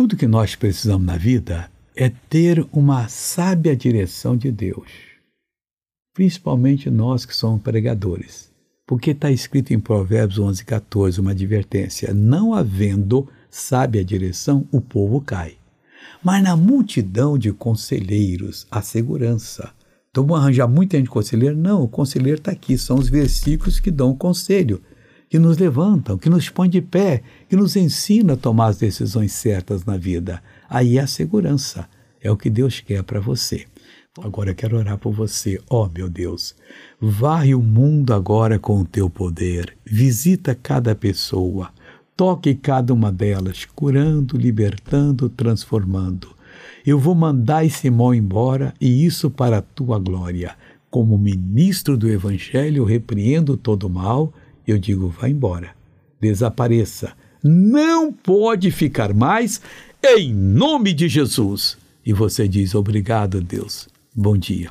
Tudo 0.00 0.16
que 0.16 0.26
nós 0.26 0.56
precisamos 0.56 1.06
na 1.06 1.18
vida 1.18 1.70
é 1.94 2.08
ter 2.08 2.66
uma 2.72 3.06
sábia 3.06 3.76
direção 3.76 4.34
de 4.34 4.50
Deus, 4.50 4.88
principalmente 6.14 6.88
nós 6.88 7.26
que 7.26 7.36
somos 7.36 7.60
pregadores. 7.60 8.50
Porque 8.86 9.10
está 9.10 9.30
escrito 9.30 9.74
em 9.74 9.78
Provérbios 9.78 10.38
11, 10.38 10.64
14 10.64 11.20
uma 11.20 11.32
advertência: 11.32 12.14
não 12.14 12.54
havendo 12.54 13.28
sábia 13.50 14.02
direção, 14.02 14.66
o 14.72 14.80
povo 14.80 15.20
cai. 15.20 15.58
Mas 16.24 16.42
na 16.42 16.56
multidão 16.56 17.36
de 17.36 17.52
conselheiros, 17.52 18.66
há 18.70 18.80
segurança. 18.80 19.70
Então 20.10 20.24
vamos 20.24 20.40
arranjar 20.40 20.66
muita 20.66 20.96
gente 20.96 21.10
conselheiro? 21.10 21.58
Não, 21.58 21.82
o 21.82 21.88
conselheiro 21.88 22.38
está 22.38 22.52
aqui, 22.52 22.78
são 22.78 22.96
os 22.96 23.10
versículos 23.10 23.78
que 23.78 23.90
dão 23.90 24.16
conselho, 24.16 24.80
que 25.30 25.38
nos 25.38 25.56
levantam, 25.58 26.18
que 26.18 26.28
nos 26.28 26.48
põem 26.48 26.68
de 26.68 26.82
pé, 26.82 27.22
que 27.48 27.54
nos 27.54 27.76
ensinam 27.76 28.34
a 28.34 28.36
tomar 28.36 28.66
as 28.66 28.78
decisões 28.78 29.30
certas 29.30 29.84
na 29.84 29.96
vida. 29.96 30.42
Aí 30.68 30.98
é 30.98 31.02
a 31.02 31.06
segurança, 31.06 31.88
é 32.20 32.28
o 32.28 32.36
que 32.36 32.50
Deus 32.50 32.80
quer 32.80 33.04
para 33.04 33.20
você. 33.20 33.64
Agora 34.20 34.50
eu 34.50 34.54
quero 34.56 34.76
orar 34.76 34.98
por 34.98 35.12
você, 35.12 35.60
ó 35.70 35.84
oh, 35.84 35.88
meu 35.88 36.08
Deus. 36.08 36.56
Varre 37.00 37.54
o 37.54 37.62
mundo 37.62 38.12
agora 38.12 38.58
com 38.58 38.80
o 38.80 38.84
teu 38.84 39.08
poder, 39.08 39.76
visita 39.86 40.52
cada 40.52 40.96
pessoa, 40.96 41.70
toque 42.16 42.52
cada 42.56 42.92
uma 42.92 43.12
delas, 43.12 43.64
curando, 43.64 44.36
libertando, 44.36 45.28
transformando. 45.28 46.34
Eu 46.84 46.98
vou 46.98 47.14
mandar 47.14 47.64
esse 47.64 47.88
mal 47.88 48.12
embora 48.12 48.74
e 48.80 49.06
isso 49.06 49.30
para 49.30 49.58
a 49.58 49.62
tua 49.62 49.96
glória. 50.00 50.56
Como 50.90 51.16
ministro 51.16 51.96
do 51.96 52.08
Evangelho, 52.08 52.82
repreendo 52.82 53.56
todo 53.56 53.84
o 53.84 53.90
mal. 53.90 54.34
Eu 54.70 54.78
digo: 54.78 55.08
vá 55.08 55.28
embora, 55.28 55.74
desapareça. 56.20 57.12
Não 57.42 58.12
pode 58.12 58.70
ficar 58.70 59.12
mais, 59.12 59.60
em 60.02 60.32
nome 60.32 60.92
de 60.92 61.08
Jesus. 61.08 61.76
E 62.06 62.12
você 62.12 62.46
diz: 62.46 62.74
obrigado, 62.74 63.40
Deus. 63.40 63.88
Bom 64.14 64.36
dia. 64.36 64.70